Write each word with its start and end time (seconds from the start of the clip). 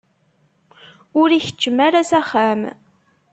Ur 1.21 1.29
ikeččem 1.31 1.77
ara 1.87 2.01
s 2.09 2.11
axxam. 2.19 2.61